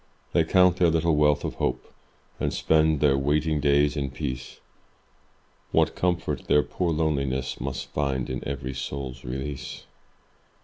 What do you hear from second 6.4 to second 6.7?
their